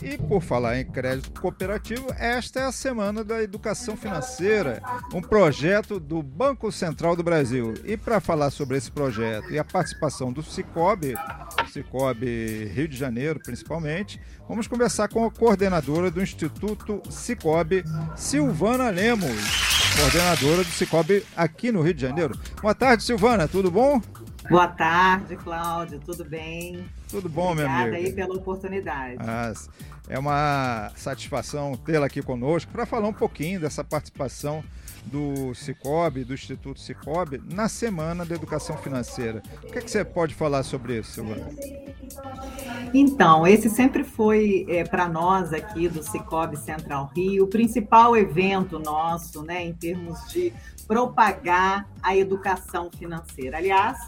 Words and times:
E 0.00 0.18
por 0.18 0.42
falar 0.42 0.80
em 0.80 0.84
crédito 0.84 1.40
cooperativo, 1.40 2.08
esta 2.18 2.60
é 2.60 2.64
a 2.64 2.72
Semana 2.72 3.22
da 3.22 3.40
Educação 3.40 3.96
Financeira, 3.96 4.82
um 5.14 5.20
projeto 5.20 6.00
do 6.00 6.20
Banco 6.22 6.72
Central 6.72 7.14
do 7.14 7.22
Brasil. 7.22 7.74
E 7.84 7.96
para 7.96 8.20
falar 8.20 8.50
sobre 8.50 8.76
esse 8.76 8.90
projeto 8.90 9.52
e 9.52 9.58
a 9.58 9.64
participação 9.64 10.32
do 10.32 10.42
Cicobi, 10.42 11.14
Cicobi 11.70 12.64
Rio 12.74 12.88
de 12.88 12.96
Janeiro 12.96 13.38
principalmente, 13.40 14.20
vamos 14.48 14.66
conversar 14.66 15.08
com 15.08 15.24
a 15.24 15.30
coordenadora 15.30 16.10
do 16.10 16.20
Instituto 16.20 17.00
Cicobi, 17.08 17.84
Silvana 18.16 18.90
Lemos, 18.90 19.96
coordenadora 19.96 20.64
do 20.64 20.70
Cicobi 20.70 21.24
aqui 21.36 21.70
no 21.70 21.80
Rio 21.80 21.94
de 21.94 22.02
Janeiro. 22.02 22.36
Boa 22.60 22.74
tarde, 22.74 23.04
Silvana, 23.04 23.46
tudo 23.46 23.70
bom? 23.70 24.00
Boa 24.50 24.66
tarde, 24.66 25.36
Cláudio, 25.36 26.00
tudo 26.00 26.24
bem? 26.24 26.84
Tudo 27.12 27.28
bom, 27.28 27.52
Obrigada 27.52 27.76
meu 27.76 27.88
amigo? 27.88 28.06
aí 28.06 28.12
pela 28.14 28.34
oportunidade. 28.34 29.16
Ah, 29.18 29.52
é 30.08 30.18
uma 30.18 30.90
satisfação 30.96 31.76
tê-la 31.76 32.06
aqui 32.06 32.22
conosco 32.22 32.72
para 32.72 32.86
falar 32.86 33.06
um 33.06 33.12
pouquinho 33.12 33.60
dessa 33.60 33.84
participação 33.84 34.64
do 35.04 35.54
Cicobi, 35.54 36.24
do 36.24 36.32
Instituto 36.32 36.80
Cicobi, 36.80 37.42
na 37.52 37.68
Semana 37.68 38.24
da 38.24 38.34
Educação 38.34 38.78
Financeira. 38.78 39.42
O 39.62 39.66
que, 39.66 39.78
é 39.78 39.82
que 39.82 39.90
você 39.90 40.02
pode 40.02 40.34
falar 40.34 40.62
sobre 40.62 40.98
isso, 40.98 41.12
Silvana? 41.12 41.50
Então, 42.94 43.46
esse 43.46 43.68
sempre 43.68 44.04
foi 44.04 44.64
é, 44.68 44.84
para 44.84 45.06
nós 45.08 45.52
aqui 45.52 45.88
do 45.88 46.02
Cicobi 46.02 46.56
Central 46.56 47.10
Rio 47.14 47.44
o 47.44 47.46
principal 47.46 48.16
evento 48.16 48.78
nosso, 48.78 49.42
né, 49.42 49.62
em 49.62 49.74
termos 49.74 50.18
de 50.30 50.50
propagar 50.86 51.86
a 52.02 52.16
educação 52.16 52.90
financeira. 52.90 53.58
Aliás, 53.58 53.98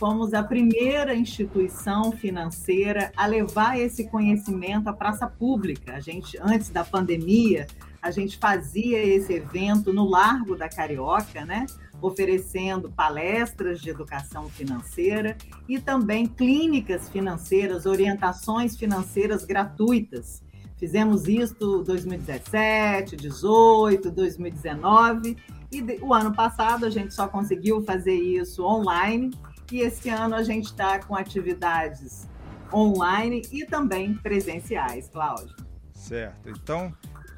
fomos 0.00 0.32
a 0.32 0.42
primeira 0.42 1.14
instituição 1.14 2.10
financeira 2.10 3.12
a 3.14 3.26
levar 3.26 3.78
esse 3.78 4.08
conhecimento 4.08 4.88
à 4.88 4.94
praça 4.94 5.26
pública. 5.26 5.94
A 5.94 6.00
gente, 6.00 6.38
antes 6.40 6.70
da 6.70 6.82
pandemia, 6.82 7.66
a 8.00 8.10
gente 8.10 8.38
fazia 8.38 8.98
esse 9.04 9.34
evento 9.34 9.92
no 9.92 10.08
Largo 10.08 10.56
da 10.56 10.70
Carioca, 10.70 11.44
né? 11.44 11.66
oferecendo 12.00 12.90
palestras 12.90 13.78
de 13.78 13.90
educação 13.90 14.48
financeira 14.48 15.36
e 15.68 15.78
também 15.78 16.26
clínicas 16.26 17.10
financeiras, 17.10 17.84
orientações 17.84 18.78
financeiras 18.78 19.44
gratuitas. 19.44 20.42
Fizemos 20.78 21.28
isso 21.28 21.82
2017, 21.84 23.16
18, 23.16 24.10
2019 24.10 25.36
e 25.70 25.82
o 26.00 26.14
ano 26.14 26.34
passado 26.34 26.86
a 26.86 26.90
gente 26.90 27.12
só 27.12 27.28
conseguiu 27.28 27.82
fazer 27.84 28.14
isso 28.14 28.64
online 28.64 29.30
e 29.70 29.80
esse 29.80 30.08
ano 30.08 30.34
a 30.34 30.42
gente 30.42 30.66
está 30.66 30.98
com 30.98 31.14
atividades 31.14 32.28
online 32.72 33.42
e 33.52 33.64
também 33.64 34.14
presenciais, 34.14 35.08
Cláudio. 35.08 35.54
Certo. 35.92 36.48
Então, 36.48 36.92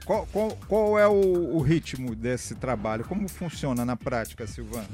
qual, 0.04 0.26
qual, 0.32 0.58
qual 0.68 0.98
é 0.98 1.06
o, 1.06 1.56
o, 1.56 1.60
ritmo 1.60 2.14
desse 2.14 2.54
trabalho? 2.54 3.04
Como 3.04 3.28
funciona 3.28 3.84
na 3.84 3.96
prática, 3.96 4.46
Silvana? 4.46 4.88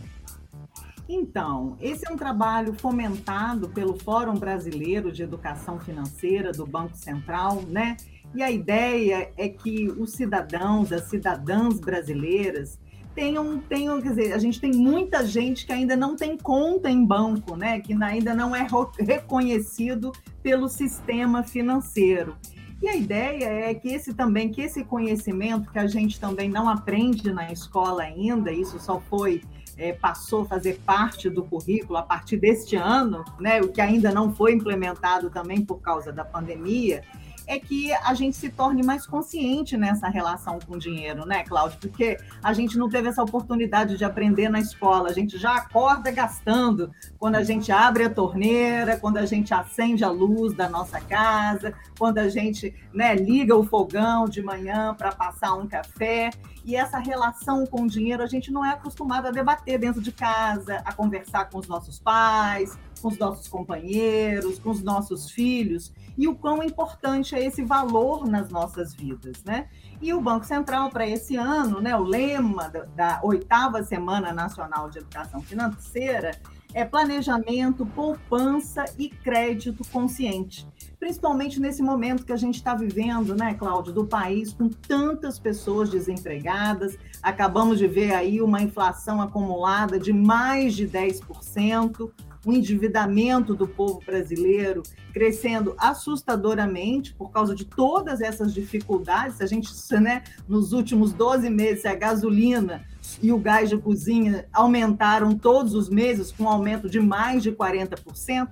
Então, 1.08 1.76
esse 1.80 2.06
é 2.06 2.12
um 2.12 2.16
trabalho 2.16 2.74
fomentado 2.74 3.68
pelo 3.70 3.98
Fórum 3.98 4.34
Brasileiro 4.34 5.10
de 5.10 5.22
Educação 5.22 5.78
Financeira 5.80 6.52
do 6.52 6.66
Banco 6.66 6.96
Central, 6.96 7.62
né? 7.62 7.96
E 8.34 8.42
a 8.42 8.50
ideia 8.50 9.32
é 9.38 9.48
que 9.48 9.88
os 9.88 10.12
cidadãos, 10.12 10.92
as 10.92 11.04
cidadãs 11.04 11.80
brasileiras, 11.80 12.78
tenham, 13.18 13.58
tenham, 13.58 14.00
quer 14.00 14.10
dizer, 14.10 14.32
a 14.32 14.38
gente 14.38 14.60
tem 14.60 14.70
muita 14.70 15.26
gente 15.26 15.66
que 15.66 15.72
ainda 15.72 15.96
não 15.96 16.14
tem 16.14 16.38
conta 16.38 16.88
em 16.88 17.04
banco, 17.04 17.56
né? 17.56 17.80
Que 17.80 17.92
ainda 18.00 18.32
não 18.32 18.54
é 18.54 18.64
reconhecido 18.96 20.12
pelo 20.40 20.68
sistema 20.68 21.42
financeiro. 21.42 22.36
E 22.80 22.88
a 22.88 22.94
ideia 22.94 23.46
é 23.46 23.74
que 23.74 23.88
esse 23.88 24.14
também, 24.14 24.52
que 24.52 24.62
esse 24.62 24.84
conhecimento 24.84 25.68
que 25.72 25.80
a 25.80 25.88
gente 25.88 26.20
também 26.20 26.48
não 26.48 26.68
aprende 26.68 27.32
na 27.32 27.50
escola 27.50 28.04
ainda, 28.04 28.52
isso 28.52 28.78
só 28.78 29.00
foi 29.00 29.42
é, 29.76 29.92
passou 29.92 30.42
a 30.42 30.46
fazer 30.46 30.80
parte 30.86 31.28
do 31.28 31.44
currículo 31.44 31.98
a 31.98 32.02
partir 32.02 32.36
deste 32.36 32.76
ano, 32.76 33.24
né? 33.40 33.60
O 33.60 33.68
que 33.68 33.80
ainda 33.80 34.12
não 34.12 34.32
foi 34.32 34.52
implementado 34.52 35.28
também 35.28 35.64
por 35.64 35.80
causa 35.80 36.12
da 36.12 36.24
pandemia, 36.24 37.02
é 37.48 37.58
que 37.58 37.92
a 37.94 38.12
gente 38.12 38.36
se 38.36 38.50
torne 38.50 38.82
mais 38.82 39.06
consciente 39.06 39.74
nessa 39.76 40.06
relação 40.06 40.58
com 40.66 40.74
o 40.74 40.78
dinheiro, 40.78 41.24
né, 41.24 41.42
Cláudio? 41.44 41.78
Porque 41.80 42.18
a 42.42 42.52
gente 42.52 42.76
não 42.76 42.90
teve 42.90 43.08
essa 43.08 43.22
oportunidade 43.22 43.96
de 43.96 44.04
aprender 44.04 44.50
na 44.50 44.60
escola, 44.60 45.08
a 45.08 45.12
gente 45.14 45.38
já 45.38 45.56
acorda 45.56 46.10
gastando 46.10 46.92
quando 47.18 47.36
a 47.36 47.42
gente 47.42 47.72
abre 47.72 48.04
a 48.04 48.10
torneira, 48.10 48.98
quando 48.98 49.16
a 49.16 49.24
gente 49.24 49.54
acende 49.54 50.04
a 50.04 50.10
luz 50.10 50.52
da 50.52 50.68
nossa 50.68 51.00
casa, 51.00 51.72
quando 51.98 52.18
a 52.18 52.28
gente 52.28 52.74
né, 52.92 53.14
liga 53.14 53.56
o 53.56 53.64
fogão 53.64 54.28
de 54.28 54.42
manhã 54.42 54.94
para 54.94 55.10
passar 55.10 55.54
um 55.54 55.66
café. 55.66 56.30
E 56.66 56.76
essa 56.76 56.98
relação 56.98 57.64
com 57.64 57.84
o 57.84 57.88
dinheiro 57.88 58.22
a 58.22 58.26
gente 58.26 58.52
não 58.52 58.62
é 58.62 58.72
acostumado 58.72 59.26
a 59.26 59.30
debater 59.30 59.78
dentro 59.78 60.02
de 60.02 60.12
casa, 60.12 60.82
a 60.84 60.92
conversar 60.92 61.48
com 61.48 61.58
os 61.58 61.66
nossos 61.66 61.98
pais, 61.98 62.78
com 63.00 63.08
os 63.08 63.18
nossos 63.18 63.48
companheiros, 63.48 64.58
com 64.58 64.70
os 64.70 64.82
nossos 64.82 65.30
filhos, 65.30 65.92
e 66.18 66.26
o 66.26 66.34
quão 66.34 66.64
importante 66.64 67.36
é 67.36 67.44
esse 67.44 67.62
valor 67.62 68.26
nas 68.26 68.50
nossas 68.50 68.92
vidas, 68.92 69.44
né? 69.44 69.68
E 70.02 70.12
o 70.12 70.20
Banco 70.20 70.44
Central, 70.44 70.90
para 70.90 71.06
esse 71.06 71.36
ano, 71.36 71.80
né, 71.80 71.96
o 71.96 72.02
lema 72.02 72.72
da, 72.94 73.20
oitava 73.22 73.84
Semana 73.84 74.32
Nacional 74.32 74.90
de 74.90 74.98
Educação 74.98 75.40
Financeira 75.40 76.32
é 76.74 76.84
planejamento, 76.84 77.86
poupança 77.86 78.84
e 78.98 79.08
crédito 79.08 79.82
consciente. 79.90 80.66
Principalmente 80.98 81.60
nesse 81.60 81.82
momento 81.82 82.26
que 82.26 82.32
a 82.32 82.36
gente 82.36 82.56
está 82.56 82.74
vivendo, 82.74 83.34
né, 83.34 83.54
Cláudio, 83.54 83.92
do 83.92 84.04
país 84.04 84.52
com 84.52 84.68
tantas 84.68 85.38
pessoas 85.38 85.88
desempregadas. 85.88 86.98
Acabamos 87.22 87.78
de 87.78 87.86
ver 87.86 88.12
aí 88.12 88.42
uma 88.42 88.60
inflação 88.60 89.22
acumulada 89.22 89.98
de 89.98 90.12
mais 90.12 90.74
de 90.74 90.86
10%, 90.86 92.10
o 92.44 92.52
endividamento 92.52 93.54
do 93.54 93.66
povo 93.66 94.00
brasileiro 94.04 94.82
crescendo 95.12 95.74
assustadoramente 95.78 97.14
por 97.14 97.30
causa 97.30 97.54
de 97.54 97.64
todas 97.64 98.20
essas 98.20 98.54
dificuldades. 98.54 99.40
A 99.40 99.46
gente, 99.46 99.70
né, 100.00 100.22
nos 100.48 100.72
últimos 100.72 101.12
12 101.12 101.50
meses, 101.50 101.84
a 101.84 101.94
gasolina 101.94 102.84
e 103.22 103.32
o 103.32 103.38
gás 103.38 103.68
de 103.68 103.76
cozinha 103.78 104.46
aumentaram 104.52 105.36
todos 105.36 105.74
os 105.74 105.88
meses, 105.88 106.30
com 106.30 106.44
um 106.44 106.48
aumento 106.48 106.88
de 106.88 107.00
mais 107.00 107.42
de 107.42 107.52
40%. 107.52 108.48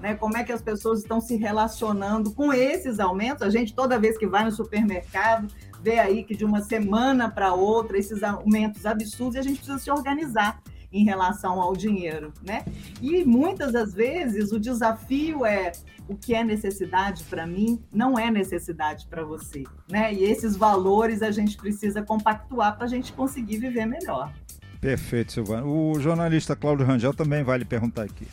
Né, 0.00 0.14
como 0.14 0.34
é 0.34 0.42
que 0.42 0.52
as 0.52 0.62
pessoas 0.62 1.00
estão 1.00 1.20
se 1.20 1.36
relacionando 1.36 2.32
com 2.32 2.54
esses 2.54 2.98
aumentos? 2.98 3.42
A 3.42 3.50
gente, 3.50 3.74
toda 3.74 3.98
vez 3.98 4.16
que 4.16 4.26
vai 4.26 4.44
no 4.44 4.50
supermercado, 4.50 5.52
vê 5.82 5.98
aí 5.98 6.24
que 6.24 6.34
de 6.34 6.42
uma 6.42 6.62
semana 6.62 7.30
para 7.30 7.52
outra, 7.52 7.98
esses 7.98 8.22
aumentos 8.22 8.86
absurdos, 8.86 9.34
e 9.34 9.38
a 9.38 9.42
gente 9.42 9.56
precisa 9.56 9.78
se 9.78 9.90
organizar 9.90 10.58
em 10.92 11.04
relação 11.04 11.60
ao 11.60 11.76
dinheiro, 11.76 12.32
né? 12.42 12.64
E 13.00 13.24
muitas 13.24 13.72
das 13.72 13.94
vezes 13.94 14.52
o 14.52 14.58
desafio 14.58 15.44
é 15.44 15.72
o 16.08 16.16
que 16.16 16.34
é 16.34 16.42
necessidade 16.42 17.22
para 17.24 17.46
mim 17.46 17.80
não 17.92 18.18
é 18.18 18.30
necessidade 18.30 19.06
para 19.06 19.22
você, 19.22 19.62
né? 19.88 20.12
E 20.12 20.24
esses 20.24 20.56
valores 20.56 21.22
a 21.22 21.30
gente 21.30 21.56
precisa 21.56 22.02
compactuar 22.02 22.76
para 22.76 22.84
a 22.84 22.88
gente 22.88 23.12
conseguir 23.12 23.58
viver 23.58 23.86
melhor. 23.86 24.32
Perfeito, 24.80 25.32
Silvana. 25.32 25.64
O 25.64 26.00
jornalista 26.00 26.56
Cláudio 26.56 26.86
Rangel 26.86 27.12
também 27.14 27.44
vai 27.44 27.58
lhe 27.58 27.64
perguntar 27.64 28.02
aqui. 28.02 28.26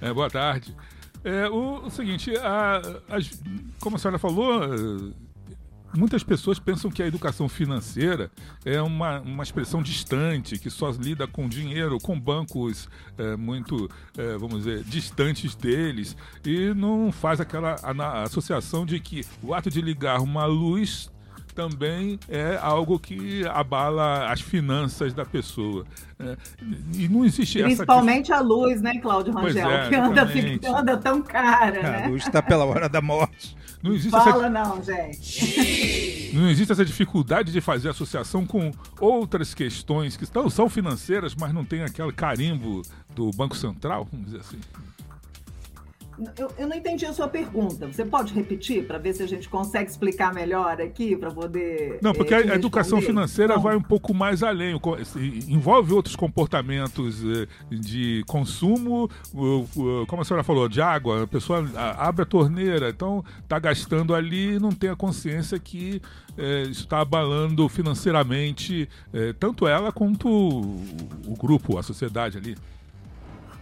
É, 0.00 0.12
boa 0.12 0.28
tarde. 0.28 0.74
É, 1.22 1.48
o, 1.48 1.86
o 1.86 1.90
seguinte, 1.90 2.34
a, 2.38 2.78
a, 3.08 3.18
como 3.78 3.96
a 3.96 3.98
senhora 3.98 4.18
falou, 4.18 5.12
muitas 5.96 6.22
pessoas 6.22 6.58
pensam 6.58 6.90
que 6.90 7.02
a 7.02 7.06
educação 7.06 7.48
financeira 7.48 8.30
é 8.64 8.80
uma, 8.80 9.20
uma 9.20 9.42
expressão 9.42 9.82
distante, 9.82 10.58
que 10.58 10.70
só 10.70 10.90
lida 10.90 11.26
com 11.26 11.48
dinheiro, 11.48 11.98
com 11.98 12.18
bancos 12.18 12.88
é, 13.18 13.36
muito, 13.36 13.90
é, 14.16 14.36
vamos 14.36 14.64
dizer, 14.64 14.84
distantes 14.84 15.54
deles, 15.54 16.16
e 16.44 16.72
não 16.74 17.12
faz 17.12 17.40
aquela 17.40 17.76
associação 18.22 18.86
de 18.86 18.98
que 19.00 19.24
o 19.42 19.54
ato 19.54 19.70
de 19.70 19.80
ligar 19.80 20.20
uma 20.20 20.44
luz 20.44 21.10
também 21.54 22.18
é 22.28 22.58
algo 22.60 22.98
que 22.98 23.46
abala 23.46 24.30
as 24.30 24.40
finanças 24.40 25.12
da 25.12 25.24
pessoa. 25.24 25.84
É, 26.18 26.36
e 26.96 27.08
não 27.08 27.24
existe 27.24 27.62
Principalmente 27.62 28.32
essa... 28.32 28.40
a 28.40 28.44
luz, 28.44 28.80
né, 28.80 28.98
Cláudio 28.98 29.32
Rangel? 29.32 29.70
É, 29.70 29.88
que 29.88 29.94
anda, 29.94 30.28
anda, 30.78 30.96
tão 30.96 31.22
cara, 31.22 31.78
a 31.78 32.00
né? 32.00 32.06
Luz 32.08 32.24
está 32.24 32.42
pela 32.42 32.64
hora 32.64 32.88
da 32.88 33.00
morte. 33.00 33.56
Não 33.82 33.92
existe 33.92 34.10
Fala 34.10 34.46
essa... 34.46 34.50
não, 34.50 34.82
gente. 34.82 36.30
Não 36.34 36.48
existe 36.48 36.70
essa 36.70 36.84
dificuldade 36.84 37.50
de 37.50 37.60
fazer 37.60 37.88
associação 37.88 38.46
com 38.46 38.70
outras 39.00 39.52
questões 39.54 40.16
que 40.16 40.22
estão, 40.22 40.48
são 40.48 40.68
financeiras, 40.68 41.34
mas 41.34 41.52
não 41.52 41.64
tem 41.64 41.82
aquele 41.82 42.12
carimbo 42.12 42.82
do 43.14 43.30
Banco 43.32 43.56
Central, 43.56 44.06
vamos 44.10 44.26
dizer 44.26 44.40
assim. 44.40 44.58
Eu, 46.38 46.50
eu, 46.58 46.68
não 46.68 46.76
entendi 46.76 47.06
a 47.06 47.12
sua 47.12 47.26
pergunta. 47.26 47.86
Você 47.86 48.04
pode 48.04 48.34
repetir 48.34 48.86
para 48.86 48.98
ver 48.98 49.14
se 49.14 49.22
a 49.22 49.26
gente 49.26 49.48
consegue 49.48 49.90
explicar 49.90 50.32
melhor 50.32 50.80
aqui 50.80 51.16
para 51.16 51.30
poder. 51.30 51.98
Não, 52.02 52.12
porque 52.12 52.34
eh, 52.34 52.52
a 52.52 52.54
educação 52.54 53.00
financeira 53.00 53.58
vai 53.58 53.76
um 53.76 53.82
pouco 53.82 54.12
mais 54.12 54.42
além, 54.42 54.78
envolve 55.48 55.92
outros 55.94 56.14
comportamentos 56.14 57.22
eh, 57.24 57.46
de 57.70 58.22
consumo, 58.26 59.08
como 60.06 60.22
a 60.22 60.24
senhora 60.24 60.44
falou, 60.44 60.68
de 60.68 60.82
água. 60.82 61.24
A 61.24 61.26
pessoa 61.26 61.66
abre 61.98 62.22
a 62.22 62.26
torneira, 62.26 62.90
então 62.90 63.24
está 63.42 63.58
gastando 63.58 64.14
ali 64.14 64.56
e 64.56 64.58
não 64.58 64.70
tem 64.70 64.90
a 64.90 64.96
consciência 64.96 65.58
que 65.58 66.00
eh, 66.36 66.64
isso 66.64 66.82
está 66.82 67.00
abalando 67.00 67.68
financeiramente 67.68 68.88
tanto 69.38 69.66
ela 69.66 69.92
quanto 69.92 70.28
o, 70.28 70.60
o 71.26 71.36
grupo, 71.36 71.78
a 71.78 71.82
sociedade 71.82 72.38
ali. 72.38 72.56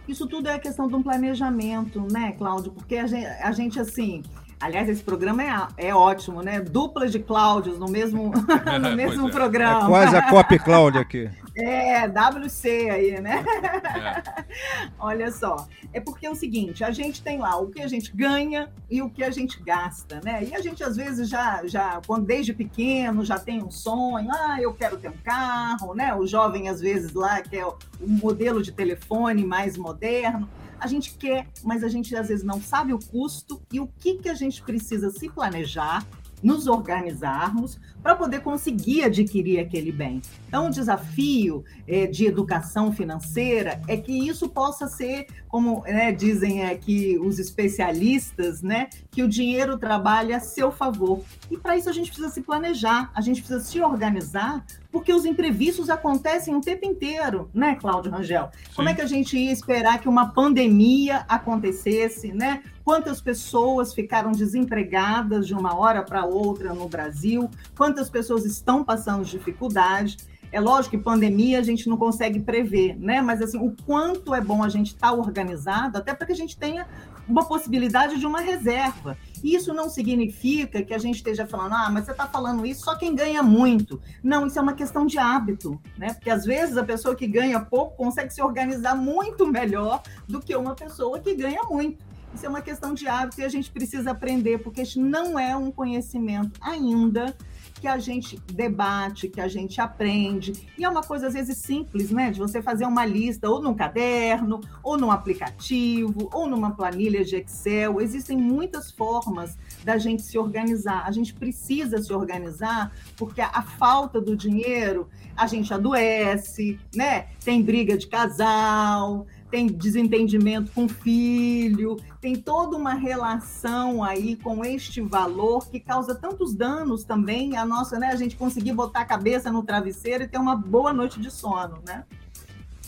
Isso 0.07 0.27
tudo 0.27 0.49
é 0.49 0.57
questão 0.59 0.87
de 0.87 0.95
um 0.95 1.03
planejamento, 1.03 2.01
né, 2.11 2.33
Cláudio? 2.33 2.71
Porque 2.71 2.97
a 2.97 3.07
gente, 3.07 3.25
a 3.25 3.51
gente 3.51 3.79
assim, 3.79 4.23
Aliás, 4.61 4.87
esse 4.87 5.03
programa 5.03 5.43
é, 5.43 5.87
é 5.87 5.95
ótimo, 5.95 6.43
né? 6.43 6.61
Dupla 6.61 7.07
de 7.07 7.19
Cláudios 7.19 7.79
no 7.79 7.87
mesmo, 7.89 8.31
no 8.79 8.95
mesmo 8.95 9.27
é. 9.27 9.31
programa. 9.31 9.85
É 9.85 9.87
quase 9.87 10.15
a 10.15 10.29
Cop 10.29 10.59
Cláudia 10.59 11.01
aqui. 11.01 11.29
É, 11.53 12.07
WC 12.07 12.89
aí, 12.89 13.19
né? 13.19 13.43
É. 13.43 14.87
Olha 14.97 15.29
só. 15.29 15.67
É 15.91 15.99
porque 15.99 16.25
é 16.25 16.29
o 16.29 16.35
seguinte, 16.35 16.81
a 16.81 16.91
gente 16.91 17.21
tem 17.21 17.39
lá 17.39 17.57
o 17.57 17.67
que 17.67 17.81
a 17.81 17.89
gente 17.89 18.15
ganha 18.15 18.69
e 18.89 19.01
o 19.01 19.09
que 19.09 19.21
a 19.21 19.29
gente 19.29 19.61
gasta, 19.61 20.21
né? 20.23 20.45
E 20.45 20.55
a 20.55 20.61
gente, 20.61 20.81
às 20.81 20.95
vezes, 20.95 21.27
já, 21.27 21.61
já 21.65 22.01
quando 22.07 22.25
desde 22.25 22.53
pequeno, 22.53 23.25
já 23.25 23.37
tem 23.37 23.61
um 23.61 23.69
sonho, 23.69 24.29
ah, 24.31 24.61
eu 24.61 24.73
quero 24.73 24.97
ter 24.97 25.09
um 25.09 25.17
carro, 25.25 25.93
né? 25.93 26.15
O 26.15 26.25
jovem, 26.25 26.69
às 26.69 26.79
vezes, 26.79 27.11
lá 27.11 27.41
quer 27.41 27.65
o 27.65 27.77
modelo 27.99 28.63
de 28.63 28.71
telefone 28.71 29.43
mais 29.43 29.77
moderno 29.77 30.47
a 30.81 30.87
gente 30.87 31.13
quer, 31.13 31.47
mas 31.63 31.83
a 31.83 31.87
gente 31.87 32.15
às 32.15 32.27
vezes 32.27 32.43
não 32.43 32.59
sabe 32.59 32.91
o 32.91 32.97
custo 32.97 33.61
e 33.71 33.79
o 33.79 33.87
que, 33.87 34.15
que 34.15 34.27
a 34.27 34.33
gente 34.33 34.63
precisa 34.63 35.11
se 35.11 35.29
planejar, 35.29 36.03
nos 36.41 36.65
organizarmos 36.65 37.79
para 38.01 38.15
poder 38.15 38.41
conseguir 38.41 39.03
adquirir 39.03 39.59
aquele 39.59 39.91
bem. 39.91 40.21
Então, 40.47 40.67
o 40.67 40.69
desafio 40.69 41.63
é, 41.87 42.07
de 42.07 42.25
educação 42.25 42.91
financeira 42.91 43.81
é 43.87 43.95
que 43.95 44.11
isso 44.11 44.49
possa 44.49 44.87
ser, 44.87 45.27
como 45.47 45.83
né, 45.83 46.11
dizem 46.11 46.65
aqui 46.65 47.17
os 47.21 47.39
especialistas, 47.39 48.61
né, 48.61 48.89
que 49.09 49.23
o 49.23 49.27
dinheiro 49.27 49.77
trabalha 49.77 50.37
a 50.37 50.39
seu 50.39 50.71
favor. 50.71 51.21
E 51.49 51.57
para 51.57 51.77
isso 51.77 51.89
a 51.89 51.93
gente 51.93 52.07
precisa 52.07 52.29
se 52.29 52.41
planejar, 52.41 53.11
a 53.15 53.21
gente 53.21 53.41
precisa 53.41 53.63
se 53.63 53.81
organizar, 53.81 54.65
porque 54.91 55.13
os 55.13 55.23
imprevistos 55.23 55.89
acontecem 55.89 56.53
o 56.53 56.59
tempo 56.59 56.85
inteiro, 56.85 57.49
né, 57.53 57.75
Cláudio 57.75 58.11
Rangel? 58.11 58.49
Sim. 58.51 58.75
Como 58.75 58.89
é 58.89 58.93
que 58.93 59.01
a 59.01 59.05
gente 59.05 59.37
ia 59.37 59.51
esperar 59.51 59.99
que 59.99 60.09
uma 60.09 60.33
pandemia 60.33 61.25
acontecesse, 61.29 62.33
né? 62.33 62.61
Quantas 62.83 63.21
pessoas 63.21 63.93
ficaram 63.93 64.31
desempregadas 64.31 65.47
de 65.47 65.53
uma 65.53 65.77
hora 65.77 66.03
para 66.03 66.25
outra 66.25 66.73
no 66.73 66.89
Brasil? 66.89 67.49
Quantas 67.91 68.09
pessoas 68.09 68.45
estão 68.45 68.85
passando 68.85 69.25
dificuldade? 69.25 70.15
É 70.49 70.61
lógico 70.61 70.95
que 70.95 71.03
pandemia 71.03 71.59
a 71.59 71.61
gente 71.61 71.89
não 71.89 71.97
consegue 71.97 72.39
prever, 72.39 72.97
né? 72.97 73.21
Mas 73.21 73.41
assim, 73.41 73.57
o 73.57 73.75
quanto 73.85 74.33
é 74.33 74.39
bom 74.39 74.63
a 74.63 74.69
gente 74.69 74.93
estar 74.93 75.09
tá 75.09 75.13
organizado, 75.13 75.97
até 75.97 76.13
para 76.13 76.25
que 76.25 76.31
a 76.31 76.35
gente 76.35 76.57
tenha 76.57 76.87
uma 77.27 77.43
possibilidade 77.43 78.17
de 78.17 78.25
uma 78.25 78.39
reserva. 78.39 79.17
Isso 79.43 79.73
não 79.73 79.89
significa 79.89 80.81
que 80.81 80.93
a 80.93 80.97
gente 80.97 81.17
esteja 81.17 81.45
falando, 81.45 81.73
ah, 81.73 81.89
mas 81.91 82.05
você 82.05 82.11
está 82.11 82.25
falando 82.25 82.65
isso 82.65 82.85
só 82.85 82.95
quem 82.95 83.13
ganha 83.13 83.43
muito. 83.43 83.99
Não, 84.23 84.47
isso 84.47 84.57
é 84.57 84.61
uma 84.61 84.73
questão 84.73 85.05
de 85.05 85.17
hábito, 85.17 85.77
né? 85.97 86.13
Porque 86.13 86.29
às 86.29 86.45
vezes 86.45 86.77
a 86.77 86.85
pessoa 86.85 87.13
que 87.13 87.27
ganha 87.27 87.59
pouco 87.59 87.97
consegue 87.97 88.33
se 88.33 88.41
organizar 88.41 88.95
muito 88.95 89.45
melhor 89.45 90.01
do 90.29 90.39
que 90.39 90.55
uma 90.55 90.75
pessoa 90.75 91.19
que 91.19 91.35
ganha 91.35 91.63
muito. 91.63 92.05
Isso 92.33 92.45
é 92.45 92.49
uma 92.49 92.61
questão 92.61 92.93
de 92.93 93.05
hábito 93.05 93.41
e 93.41 93.43
a 93.43 93.49
gente 93.49 93.69
precisa 93.69 94.11
aprender, 94.11 94.59
porque 94.59 94.81
isso 94.81 95.01
não 95.01 95.37
é 95.37 95.53
um 95.57 95.69
conhecimento 95.69 96.57
ainda 96.61 97.35
que 97.79 97.87
a 97.87 97.97
gente 97.97 98.39
debate, 98.51 99.27
que 99.27 99.41
a 99.41 99.47
gente 99.47 99.79
aprende. 99.81 100.67
E 100.77 100.85
é 100.85 100.89
uma 100.89 101.01
coisa, 101.01 101.27
às 101.27 101.33
vezes, 101.33 101.57
simples, 101.57 102.11
né? 102.11 102.31
De 102.31 102.39
você 102.39 102.61
fazer 102.61 102.85
uma 102.85 103.05
lista 103.05 103.49
ou 103.49 103.61
num 103.61 103.73
caderno, 103.73 104.61
ou 104.83 104.97
num 104.97 105.11
aplicativo, 105.11 106.29
ou 106.31 106.47
numa 106.47 106.71
planilha 106.71 107.23
de 107.23 107.35
Excel. 107.37 107.99
Existem 108.01 108.37
muitas 108.37 108.91
formas 108.91 109.57
da 109.83 109.97
gente 109.97 110.21
se 110.21 110.37
organizar. 110.37 111.03
A 111.05 111.11
gente 111.11 111.33
precisa 111.33 112.01
se 112.01 112.13
organizar 112.13 112.91
porque 113.17 113.41
a 113.41 113.61
falta 113.61 114.21
do 114.21 114.35
dinheiro, 114.35 115.09
a 115.35 115.47
gente 115.47 115.73
adoece, 115.73 116.79
né? 116.95 117.27
Tem 117.43 117.61
briga 117.61 117.97
de 117.97 118.07
casal, 118.07 119.25
tem 119.51 119.67
desentendimento 119.67 120.71
com 120.71 120.87
filho, 120.87 121.97
tem 122.21 122.35
toda 122.37 122.77
uma 122.77 122.93
relação 122.93 124.01
aí 124.01 124.37
com 124.37 124.63
este 124.63 125.01
valor 125.01 125.69
que 125.69 125.79
causa 125.79 126.15
tantos 126.15 126.55
danos 126.55 127.03
também 127.03 127.57
a 127.57 127.65
nossa, 127.65 127.99
né, 127.99 128.07
a 128.07 128.15
gente 128.15 128.37
conseguir 128.37 128.71
botar 128.71 129.01
a 129.01 129.05
cabeça 129.05 129.51
no 129.51 129.61
travesseiro 129.61 130.23
e 130.23 130.27
ter 130.27 130.37
uma 130.37 130.55
boa 130.55 130.93
noite 130.93 131.19
de 131.19 131.29
sono, 131.29 131.83
né? 131.85 132.05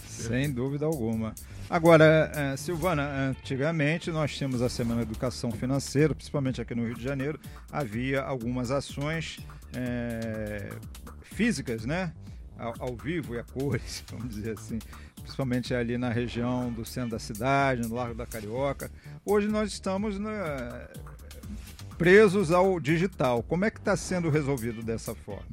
Sem 0.07 0.51
dúvida 0.51 0.85
alguma. 0.85 1.35
Agora, 1.69 2.31
eh, 2.33 2.55
Silvana, 2.55 3.29
antigamente 3.29 4.09
nós 4.11 4.35
tínhamos 4.35 4.61
a 4.61 4.69
Semana 4.69 5.03
de 5.03 5.11
Educação 5.11 5.51
Financeira, 5.51 6.15
principalmente 6.15 6.61
aqui 6.61 6.73
no 6.73 6.85
Rio 6.85 6.95
de 6.95 7.03
Janeiro, 7.03 7.39
havia 7.71 8.21
algumas 8.21 8.71
ações 8.71 9.39
é, 9.73 10.69
físicas, 11.23 11.85
né? 11.85 12.13
Ao, 12.57 12.73
ao, 12.79 12.95
vivo 12.95 13.33
e 13.33 13.39
a 13.39 13.43
cores, 13.43 14.03
vamos 14.11 14.35
dizer 14.35 14.53
assim 14.57 14.79
principalmente 15.23 15.73
ali 15.73 15.97
na 15.97 16.09
região 16.09 16.71
do 16.71 16.85
centro 16.85 17.11
da 17.11 17.19
cidade, 17.19 17.87
no 17.87 17.95
Largo 17.95 18.13
da 18.13 18.25
Carioca. 18.25 18.91
Hoje 19.25 19.47
nós 19.47 19.71
estamos 19.71 20.19
né, 20.19 20.31
presos 21.97 22.51
ao 22.51 22.79
digital. 22.79 23.41
Como 23.41 23.65
é 23.65 23.71
que 23.71 23.79
está 23.79 23.95
sendo 23.95 24.29
resolvido 24.29 24.83
dessa 24.83 25.15
forma? 25.15 25.47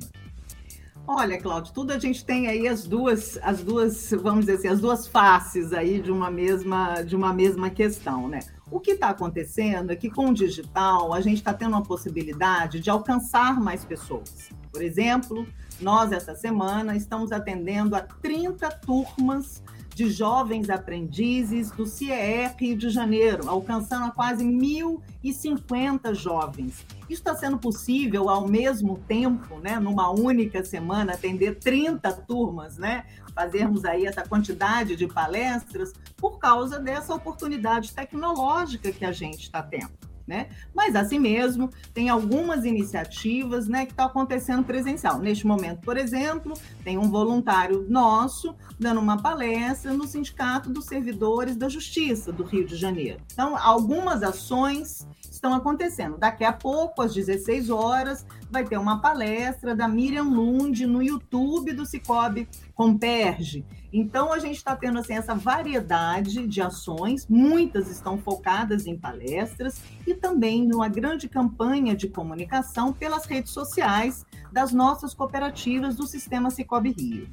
Olha, 1.07 1.41
Cláudio, 1.41 1.73
tudo 1.73 1.93
a 1.93 1.99
gente 1.99 2.25
tem 2.25 2.47
aí 2.47 2.69
as 2.69 2.87
duas, 2.87 3.39
as 3.43 3.63
duas, 3.63 4.11
vamos 4.23 4.45
dizer 4.45 4.59
assim, 4.59 4.69
as 4.69 4.81
duas 4.81 5.07
faces 5.07 5.73
aí 5.73 6.01
de 6.01 6.11
uma 6.11 6.31
mesma, 6.31 7.03
de 7.03 7.17
uma 7.17 7.33
mesma 7.33 7.71
questão, 7.71 8.29
né? 8.29 8.41
O 8.71 8.79
que 8.79 8.93
está 8.93 9.09
acontecendo 9.09 9.91
é 9.91 9.97
que 9.97 10.09
com 10.09 10.31
o 10.31 10.35
digital 10.35 11.13
a 11.13 11.21
gente 11.21 11.39
está 11.39 11.53
tendo 11.53 11.75
a 11.75 11.83
possibilidade 11.83 12.79
de 12.79 12.91
alcançar 12.91 13.59
mais 13.61 13.85
pessoas. 13.85 14.51
Por 14.71 14.83
exemplo, 14.83 15.47
nós, 15.81 16.13
essa 16.13 16.35
semana, 16.35 16.97
estamos 16.97 17.33
atendendo 17.33 17.97
a 17.97 18.01
30 18.01 18.69
turmas 18.71 19.63
de 19.95 20.11
jovens 20.11 20.71
aprendizes 20.71 21.71
do 21.71 21.85
CIER 21.85 22.55
Rio 22.59 22.77
de 22.77 22.89
Janeiro, 22.89 23.49
alcançando 23.49 24.07
a 24.07 24.11
quase 24.11 24.45
1.050 24.45 26.15
jovens. 26.15 26.87
Isso 27.03 27.21
está 27.21 27.35
sendo 27.35 27.59
possível 27.59 28.31
ao 28.31 28.49
mesmo 28.49 28.99
tempo, 29.07 29.59
né, 29.59 29.79
numa 29.79 30.11
única 30.11 30.65
semana, 30.65 31.13
atender 31.13 31.59
30 31.59 32.13
turmas, 32.13 32.79
né, 32.79 33.05
fazermos 33.35 33.85
aí 33.85 34.07
essa 34.07 34.23
quantidade 34.23 34.97
de 34.97 35.07
palestras, 35.07 35.93
por 36.17 36.39
causa 36.39 36.79
dessa 36.79 37.15
oportunidade 37.15 37.93
tecnológica 37.93 38.93
que 38.93 39.05
a 39.05 39.13
gente 39.13 39.43
está 39.43 39.63
tendo 39.63 40.10
né? 40.31 40.47
Mas 40.73 40.95
assim 40.95 41.19
mesmo, 41.19 41.69
tem 41.93 42.09
algumas 42.09 42.65
iniciativas, 42.65 43.67
né, 43.67 43.85
que 43.85 43.91
estão 43.91 44.07
tá 44.07 44.11
acontecendo 44.11 44.63
presencial. 44.63 45.19
Neste 45.19 45.45
momento, 45.45 45.81
por 45.81 45.97
exemplo, 45.97 46.55
tem 46.85 46.97
um 46.97 47.11
voluntário 47.11 47.85
nosso 47.89 48.55
dando 48.79 49.01
uma 49.01 49.21
palestra 49.21 49.93
no 49.93 50.07
Sindicato 50.07 50.71
dos 50.71 50.85
Servidores 50.85 51.57
da 51.57 51.69
Justiça 51.69 52.31
do 52.33 52.45
Rio 52.45 52.65
de 52.65 52.77
Janeiro. 52.77 53.21
Então, 53.33 53.57
algumas 53.57 54.23
ações 54.23 55.05
estão 55.41 55.55
acontecendo. 55.55 56.19
Daqui 56.19 56.45
a 56.45 56.53
pouco, 56.53 57.01
às 57.01 57.15
16 57.15 57.71
horas, 57.71 58.27
vai 58.51 58.63
ter 58.63 58.77
uma 58.77 59.01
palestra 59.01 59.75
da 59.75 59.89
Miriam 59.89 60.25
Lund 60.25 60.87
no 60.87 61.03
YouTube 61.03 61.73
do 61.73 61.87
Cicobi 61.87 62.47
Comperge. 62.75 63.65
Então, 63.91 64.33
a 64.33 64.39
gente 64.39 64.57
está 64.57 64.77
tendo 64.77 64.99
assim, 64.99 65.15
essa 65.15 65.35
variedade 65.35 66.47
de 66.47 66.61
ações, 66.61 67.27
muitas 67.27 67.91
estão 67.91 68.19
focadas 68.19 68.87
em 68.87 68.97
palestras 68.97 69.81
e 70.07 70.15
também 70.15 70.67
numa 70.67 70.89
grande 70.89 71.27
campanha 71.27 71.97
de 71.97 72.07
comunicação 72.07 72.93
pelas 72.93 73.25
redes 73.25 73.51
sociais 73.51 74.25
das 74.53 74.73
nossas 74.73 75.15
cooperativas 75.15 75.97
do 75.97 76.07
Sistema 76.07 76.51
Cicobi 76.51 76.93
Rio. 76.93 77.29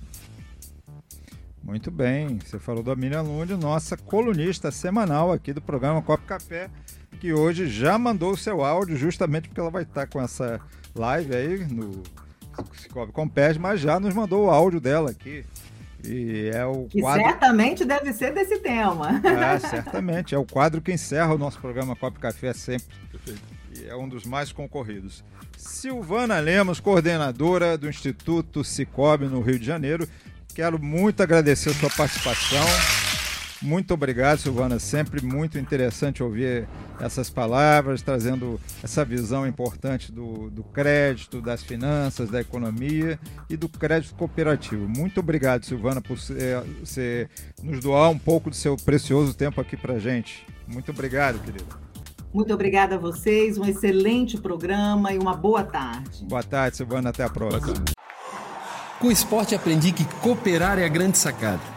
Muito 1.61 1.91
bem, 1.91 2.39
você 2.39 2.57
falou 2.57 2.81
da 2.81 2.95
Miriam 2.95 3.23
Lund, 3.23 3.53
nossa 3.57 3.97
colunista 3.97 4.71
semanal 4.71 5.33
aqui 5.33 5.51
do 5.51 5.61
programa 5.61 6.01
Copo 6.01 6.23
Café, 6.25 6.69
que 7.17 7.33
hoje 7.33 7.67
já 7.67 7.97
mandou 7.97 8.31
o 8.31 8.37
seu 8.37 8.63
áudio, 8.63 8.95
justamente 8.95 9.47
porque 9.47 9.59
ela 9.59 9.69
vai 9.69 9.83
estar 9.83 10.07
com 10.07 10.21
essa 10.21 10.59
live 10.95 11.35
aí 11.35 11.65
no 11.65 12.03
Cicobi 12.75 13.11
Compés, 13.11 13.57
mas 13.57 13.79
já 13.79 13.99
nos 13.99 14.13
mandou 14.13 14.45
o 14.45 14.49
áudio 14.49 14.79
dela 14.79 15.11
aqui. 15.11 15.45
E 16.03 16.51
é 16.53 16.65
o 16.65 16.85
que 16.85 17.01
quadro... 17.01 17.23
certamente 17.23 17.83
deve 17.83 18.13
ser 18.13 18.33
desse 18.33 18.59
tema. 18.59 19.21
É, 19.23 19.59
certamente. 19.59 20.35
É 20.35 20.37
o 20.37 20.45
quadro 20.45 20.81
que 20.81 20.91
encerra 20.91 21.33
o 21.33 21.37
nosso 21.37 21.59
programa 21.59 21.95
Copo 21.95 22.19
Café 22.19 22.53
sempre. 22.53 22.95
Perfeito. 23.11 23.41
E 23.77 23.87
é 23.87 23.95
um 23.95 24.07
dos 24.07 24.25
mais 24.25 24.51
concorridos. 24.51 25.23
Silvana 25.57 26.39
Lemos, 26.39 26.79
coordenadora 26.79 27.77
do 27.77 27.89
Instituto 27.89 28.63
Cicobi 28.63 29.25
no 29.25 29.41
Rio 29.41 29.59
de 29.59 29.65
Janeiro. 29.65 30.07
Quero 30.53 30.81
muito 30.81 31.21
agradecer 31.21 31.71
a 31.71 31.73
sua 31.73 31.89
participação. 31.89 33.06
Muito 33.61 33.93
obrigado, 33.93 34.39
Silvana. 34.39 34.77
Sempre 34.79 35.23
muito 35.25 35.57
interessante 35.57 36.21
ouvir 36.21 36.67
essas 36.99 37.29
palavras, 37.29 38.01
trazendo 38.01 38.59
essa 38.83 39.03
visão 39.03 39.47
importante 39.47 40.11
do, 40.11 40.49
do 40.49 40.63
crédito, 40.63 41.41
das 41.41 41.63
finanças, 41.63 42.29
da 42.29 42.39
economia 42.39 43.19
e 43.49 43.57
do 43.57 43.67
crédito 43.67 44.15
cooperativo. 44.15 44.87
Muito 44.87 45.19
obrigado, 45.19 45.65
Silvana, 45.65 46.01
por 46.01 46.19
ser, 46.19 47.29
nos 47.61 47.79
doar 47.79 48.09
um 48.09 48.19
pouco 48.19 48.49
do 48.49 48.55
seu 48.55 48.77
precioso 48.77 49.33
tempo 49.33 49.59
aqui 49.59 49.75
para 49.75 49.97
gente. 49.97 50.45
Muito 50.67 50.91
obrigado, 50.91 51.39
querida. 51.39 51.87
Muito 52.33 52.53
obrigada 52.53 52.95
a 52.95 52.97
vocês, 52.99 53.57
um 53.57 53.65
excelente 53.65 54.37
programa 54.37 55.13
e 55.13 55.17
uma 55.17 55.35
boa 55.35 55.63
tarde. 55.63 56.23
Boa 56.25 56.43
tarde, 56.43 56.77
Silvana. 56.77 57.09
Até 57.09 57.23
a 57.23 57.29
próxima. 57.29 57.85
Com 58.99 59.07
o 59.07 59.11
esporte 59.11 59.55
aprendi 59.55 59.91
que 59.91 60.03
cooperar 60.21 60.77
é 60.77 60.85
a 60.85 60.89
grande 60.89 61.17
sacada 61.17 61.76